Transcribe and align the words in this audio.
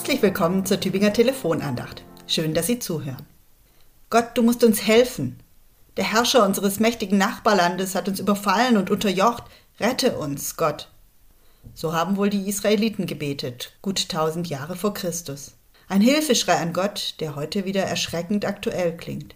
Herzlich 0.00 0.22
willkommen 0.22 0.64
zur 0.64 0.80
Tübinger 0.80 1.12
Telefonandacht. 1.12 2.02
Schön, 2.26 2.54
dass 2.54 2.66
Sie 2.66 2.78
zuhören. 2.78 3.26
Gott, 4.08 4.30
du 4.32 4.42
musst 4.42 4.64
uns 4.64 4.86
helfen. 4.86 5.38
Der 5.98 6.10
Herrscher 6.10 6.46
unseres 6.46 6.80
mächtigen 6.80 7.18
Nachbarlandes 7.18 7.94
hat 7.94 8.08
uns 8.08 8.18
überfallen 8.18 8.78
und 8.78 8.90
unterjocht. 8.90 9.44
Rette 9.78 10.16
uns, 10.16 10.56
Gott. 10.56 10.88
So 11.74 11.92
haben 11.92 12.16
wohl 12.16 12.30
die 12.30 12.48
Israeliten 12.48 13.04
gebetet, 13.04 13.74
gut 13.82 14.08
tausend 14.08 14.48
Jahre 14.48 14.74
vor 14.74 14.94
Christus. 14.94 15.52
Ein 15.86 16.00
Hilfeschrei 16.00 16.56
an 16.56 16.72
Gott, 16.72 17.16
der 17.20 17.36
heute 17.36 17.66
wieder 17.66 17.82
erschreckend 17.82 18.46
aktuell 18.46 18.96
klingt. 18.96 19.34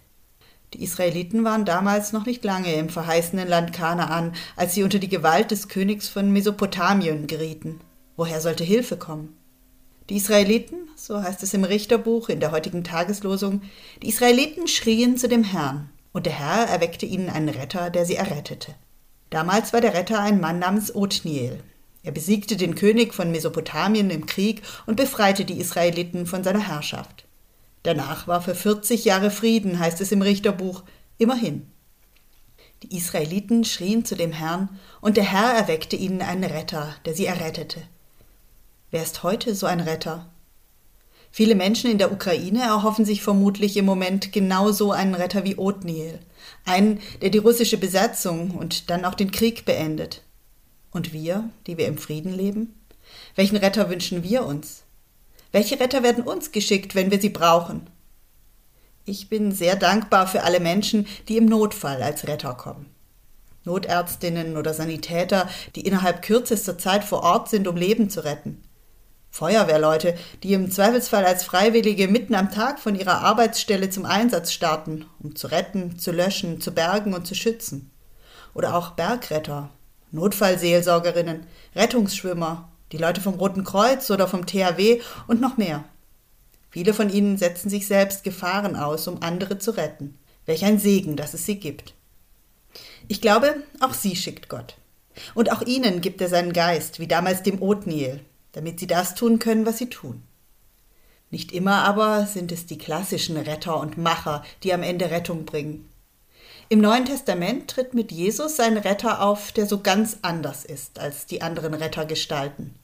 Die 0.73 0.83
Israeliten 0.83 1.45
waren 1.45 1.67
damals 1.67 2.15
noch 2.15 2.25
nicht 2.25 2.43
lange 2.43 2.73
im 2.73 2.89
verheißenen 2.89 3.47
Land 3.47 3.75
Kanaan, 3.75 4.35
als 4.57 4.73
sie 4.73 4.83
unter 4.83 4.99
die 4.99 5.11
Gewalt 5.11 5.51
des 5.51 5.69
Königs 5.69 6.09
von 6.09 6.33
Mesopotamien 6.33 7.27
gerieten. 7.27 7.83
Woher 8.17 8.41
sollte 8.41 8.65
Hilfe 8.65 8.97
kommen? 8.97 9.37
Die 10.11 10.17
Israeliten, 10.17 10.89
so 10.97 11.23
heißt 11.23 11.43
es 11.43 11.55
im 11.55 11.65
Richterbuch 11.65 12.29
in 12.29 12.39
der 12.39 12.53
heutigen 12.53 12.85
Tageslosung, 12.85 13.63
die 14.03 14.09
Israeliten 14.09 14.69
schrien 14.69 15.17
zu 15.17 15.29
dem 15.29 15.45
Herrn, 15.45 15.89
und 16.13 16.27
der 16.27 16.39
Herr 16.39 16.67
erweckte 16.67 17.07
ihnen 17.07 17.31
einen 17.31 17.49
Retter, 17.49 17.89
der 17.89 18.05
sie 18.05 18.17
errettete. 18.17 18.75
Damals 19.31 19.73
war 19.73 19.81
der 19.81 19.95
Retter 19.95 20.21
ein 20.21 20.41
Mann 20.41 20.59
namens 20.59 20.95
Othniel. 20.95 21.59
Er 22.03 22.13
besiegte 22.13 22.57
den 22.57 22.75
König 22.75 23.15
von 23.15 23.31
Mesopotamien 23.31 24.11
im 24.11 24.27
Krieg 24.27 24.61
und 24.85 24.97
befreite 24.97 25.47
die 25.47 25.59
Israeliten 25.59 26.27
von 26.27 26.45
seiner 26.45 26.69
Herrschaft. 26.69 27.25
Danach 27.83 28.29
war 28.29 28.43
für 28.43 28.55
40 28.55 29.07
Jahre 29.07 29.31
Frieden, 29.31 29.79
heißt 29.79 30.03
es 30.03 30.13
im 30.13 30.21
Richterbuch, 30.21 30.83
immerhin. 31.17 31.67
Die 32.83 32.95
Israeliten 32.95 33.65
schrien 33.65 34.05
zu 34.05 34.17
dem 34.17 34.33
Herrn, 34.33 34.69
und 35.01 35.17
der 35.17 35.25
Herr 35.25 35.55
erweckte 35.55 35.97
ihnen 35.97 36.21
einen 36.21 36.45
Retter, 36.45 36.95
der 37.07 37.15
sie 37.15 37.25
errettete. 37.25 37.81
Wer 38.95 39.03
ist 39.03 39.25
heute 39.25 39.57
so 39.57 39.67
ein 39.67 39.81
Retter? 39.81 40.31
Viele 41.33 41.57
Menschen 41.57 41.91
in 41.91 41.99
der 41.99 42.13
Ukraine 42.13 42.63
erhoffen 42.63 43.05
sich 43.05 43.25
vermutlich 43.25 43.77
im 43.77 43.85
Moment 43.85 44.31
genauso 44.31 44.93
einen 44.93 45.17
Retter 45.17 45.43
wie 45.43 45.57
Othniel, 45.57 46.21
einen, 46.65 47.01
der 47.21 47.31
die 47.31 47.39
russische 47.39 47.77
Besatzung 47.77 48.53
und 48.53 48.91
dann 48.91 49.05
auch 49.05 49.15
den 49.15 49.33
Krieg 49.33 49.65
beendet. 49.65 50.23
Und 50.93 51.13
wir, 51.13 51.51
die 51.67 51.77
wir 51.77 51.89
im 51.89 51.99
Frieden 51.99 52.33
leben? 52.33 52.73
Welchen 53.35 53.57
Retter 53.57 53.91
wünschen 53.91 54.23
wir 54.23 54.47
uns? 54.47 54.85
Welche 55.51 55.81
Retter 55.81 56.05
werden 56.05 56.23
uns 56.23 56.53
geschickt, 56.53 56.95
wenn 56.95 57.11
wir 57.11 57.21
sie 57.21 57.31
brauchen? 57.31 57.91
Ich 59.05 59.29
bin 59.29 59.51
sehr 59.51 59.75
dankbar 59.75 60.29
für 60.29 60.45
alle 60.45 60.61
Menschen, 60.61 61.09
die 61.27 61.37
im 61.37 61.47
Notfall 61.47 62.01
als 62.01 62.29
Retter 62.29 62.55
kommen. 62.55 62.87
Notärztinnen 63.65 64.57
oder 64.57 64.73
Sanitäter, 64.73 65.49
die 65.75 65.85
innerhalb 65.85 66.23
kürzester 66.23 66.79
Zeit 66.79 67.03
vor 67.03 67.25
Ort 67.25 67.49
sind, 67.49 67.67
um 67.67 67.77
Leben 67.77 68.09
zu 68.09 68.23
retten. 68.23 68.63
Feuerwehrleute, 69.35 70.15
die 70.45 70.53
im 70.53 70.71
Zweifelsfall 70.71 71.25
als 71.25 71.43
Freiwillige 71.43 72.07
mitten 72.07 72.37
am 72.37 72.53
Tag 72.53 72.79
von 72.79 72.95
ihrer 72.95 73.23
Arbeitsstelle 73.23 73.91
zum 73.91 74.07
Einsatz 74.07 74.53
starten, 74.53 75.07
um 75.19 75.35
zu 75.35 75.49
retten, 75.49 75.99
zu 75.99 76.13
löschen, 76.13 76.61
zu 76.61 76.71
bergen 76.71 77.15
und 77.15 77.27
zu 77.27 77.35
schützen. 77.35 77.91
Oder 78.55 78.77
auch 78.77 78.93
Bergretter, 78.93 79.71
Notfallseelsorgerinnen, 80.13 81.49
Rettungsschwimmer, 81.75 82.69
die 82.93 82.97
Leute 82.97 83.21
vom 83.21 83.35
Roten 83.35 83.65
Kreuz 83.65 84.09
oder 84.13 84.29
vom 84.29 84.47
THW 84.47 85.01
und 85.27 85.41
noch 85.41 85.57
mehr. 85.57 85.83
Viele 86.71 86.95
von 86.95 87.11
ihnen 87.11 87.37
setzen 87.37 87.69
sich 87.69 87.89
selbst 87.89 88.23
Gefahren 88.23 88.77
aus, 88.77 89.09
um 89.09 89.21
andere 89.21 89.59
zu 89.59 89.73
retten. 89.73 90.17
Welch 90.47 90.65
ein 90.65 90.79
Segen, 90.79 91.17
dass 91.17 91.35
es 91.35 91.45
sie 91.45 91.59
gibt. 91.59 91.95
Ich 93.09 93.21
glaube, 93.21 93.57
auch 93.81 93.95
sie 93.95 94.15
schickt 94.15 94.49
Gott. 94.49 94.77
Und 95.35 95.51
auch 95.51 95.63
ihnen 95.63 96.01
gibt 96.01 96.21
er 96.21 96.29
seinen 96.29 96.53
Geist, 96.53 97.01
wie 97.01 97.09
damals 97.09 97.43
dem 97.43 97.61
Othniel, 97.61 98.21
damit 98.55 98.81
sie 98.81 98.87
das 98.87 99.15
tun 99.15 99.39
können, 99.39 99.67
was 99.67 99.79
sie 99.79 99.91
tun. 99.91 100.23
Nicht 101.31 101.53
immer 101.53 101.85
aber 101.85 102.27
sind 102.27 102.53
es 102.53 102.67
die 102.67 102.79
klassischen 102.79 103.37
Retter 103.37 103.79
und 103.79 103.99
Macher, 103.99 104.43
die 104.63 104.73
am 104.73 104.83
Ende 104.83 105.11
Rettung 105.11 105.45
bringen. 105.45 105.89
Im 106.69 106.81
Neuen 106.81 107.05
Testament 107.05 107.69
tritt 107.69 107.93
mit 107.93 108.11
Jesus 108.11 108.59
ein 108.59 108.77
Retter 108.77 109.21
auf, 109.21 109.53
der 109.53 109.67
so 109.67 109.81
ganz 109.81 110.19
anders 110.23 110.65
ist 110.65 110.99
als 110.99 111.27
die 111.27 111.43
anderen 111.43 111.75
Rettergestalten. 111.75 112.75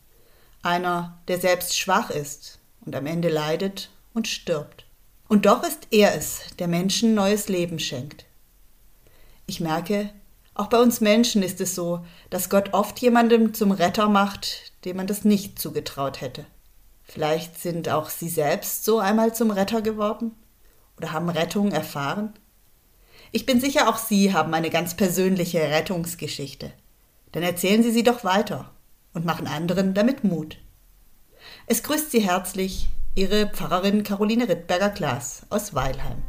Einer, 0.63 1.19
der 1.29 1.41
selbst 1.41 1.79
schwach 1.79 2.11
ist 2.11 2.59
und 2.85 2.95
am 2.95 3.07
Ende 3.07 3.29
leidet 3.29 3.91
und 4.13 4.29
stirbt. 4.29 4.85
Und 5.29 5.47
doch 5.47 5.63
ist 5.63 5.87
er 5.91 6.15
es, 6.15 6.41
der 6.59 6.69
Menschen 6.69 7.15
neues 7.15 7.49
Leben 7.49 7.79
schenkt. 7.79 8.27
Ich 9.47 9.61
merke, 9.61 10.11
auch 10.61 10.67
bei 10.67 10.79
uns 10.79 11.01
Menschen 11.01 11.43
ist 11.43 11.59
es 11.63 11.75
so, 11.75 12.05
dass 12.29 12.51
Gott 12.51 12.75
oft 12.75 12.99
jemandem 13.01 13.55
zum 13.55 13.73
Retter 13.73 14.11
macht, 14.11 14.73
dem 14.85 14.99
man 14.99 15.07
das 15.07 15.25
nicht 15.25 15.59
zugetraut 15.59 16.21
hätte. 16.21 16.45
Vielleicht 17.03 17.59
sind 17.59 17.89
auch 17.89 18.11
Sie 18.11 18.29
selbst 18.29 18.85
so 18.85 18.99
einmal 18.99 19.35
zum 19.35 19.51
Retter 19.51 19.81
geworden 19.81 20.33
oder 20.99 21.13
haben 21.13 21.31
Rettung 21.31 21.73
erfahren? 21.73 22.35
Ich 23.33 23.47
bin 23.47 23.59
sicher, 23.59 23.89
auch 23.89 23.97
Sie 23.97 24.35
haben 24.35 24.53
eine 24.53 24.69
ganz 24.69 24.95
persönliche 24.95 25.61
Rettungsgeschichte. 25.61 26.73
Dann 27.33 27.43
erzählen 27.43 27.83
Sie 27.83 27.91
sie 27.91 28.03
doch 28.03 28.23
weiter 28.23 28.71
und 29.15 29.25
machen 29.25 29.47
anderen 29.47 29.95
damit 29.95 30.25
Mut. 30.25 30.59
Es 31.67 31.83
grüßt 31.83 32.11
Sie 32.11 32.21
herzlich 32.21 32.91
Ihre 33.15 33.49
Pfarrerin 33.49 34.03
Caroline 34.03 34.47
Rittberger-Klaas 34.47 35.47
aus 35.49 35.75
Weilheim. 35.75 36.23